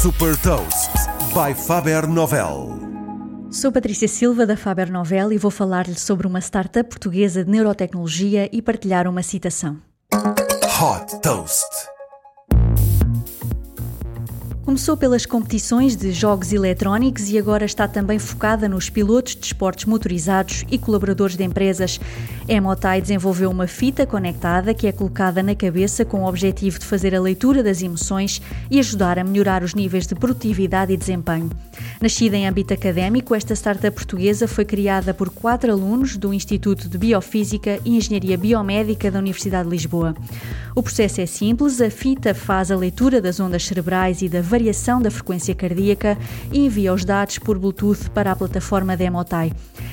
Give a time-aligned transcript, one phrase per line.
[0.00, 0.92] Super Toast
[1.34, 2.80] by Faber Novel.
[3.50, 8.48] Sou Patrícia Silva da Faber Novel e vou falar-lhe sobre uma startup portuguesa de neurotecnologia
[8.50, 9.76] e partilhar uma citação.
[10.80, 11.68] Hot Toast.
[14.64, 19.86] Começou pelas competições de jogos eletrónicos e agora está também focada nos pilotos de esportes
[19.86, 21.98] motorizados e colaboradores de empresas.
[22.46, 26.84] A Emotai desenvolveu uma fita conectada que é colocada na cabeça com o objetivo de
[26.84, 31.50] fazer a leitura das emoções e ajudar a melhorar os níveis de produtividade e desempenho.
[32.00, 36.98] Nascida em âmbito académico, esta startup portuguesa foi criada por quatro alunos do Instituto de
[36.98, 40.14] Biofísica e Engenharia Biomédica da Universidade de Lisboa.
[40.74, 45.00] O processo é simples, a fita faz a leitura das ondas cerebrais e da variação
[45.00, 46.18] da frequência cardíaca
[46.50, 49.52] e envia os dados por Bluetooth para a plataforma da Emotai.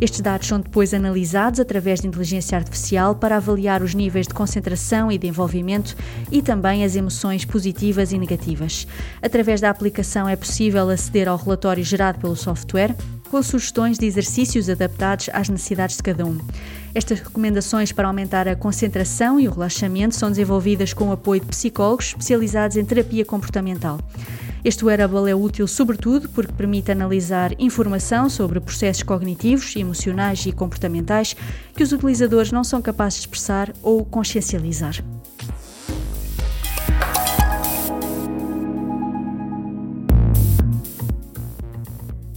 [0.00, 5.12] Estes dados são depois analisados através de inteligência artificial para avaliar os níveis de concentração
[5.12, 5.94] e de envolvimento
[6.32, 8.86] e também as emoções positivas e negativas.
[9.20, 12.96] Através da aplicação é possível aceder ao relatório gerado pelo software
[13.28, 16.38] com sugestões de exercícios adaptados às necessidades de cada um.
[16.94, 21.46] Estas recomendações para aumentar a concentração e o relaxamento são desenvolvidas com o apoio de
[21.46, 24.00] psicólogos especializados em terapia comportamental.
[24.64, 31.36] Este wearable é útil sobretudo porque permite analisar informação sobre processos cognitivos, emocionais e comportamentais
[31.74, 34.96] que os utilizadores não são capazes de expressar ou consciencializar.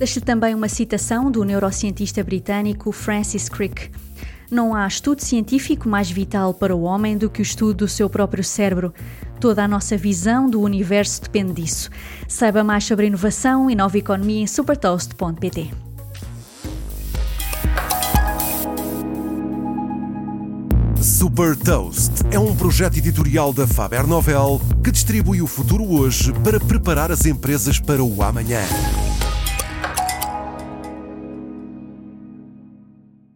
[0.01, 3.91] Deixo também uma citação do neurocientista britânico Francis Crick.
[4.49, 8.09] Não há estudo científico mais vital para o homem do que o estudo do seu
[8.09, 8.91] próprio cérebro.
[9.39, 11.91] Toda a nossa visão do universo depende disso.
[12.27, 15.69] Saiba mais sobre inovação e nova economia em supertoast.pt.
[20.99, 26.59] Super Toast é um projeto editorial da Faber Novel que distribui o futuro hoje para
[26.59, 28.63] preparar as empresas para o amanhã.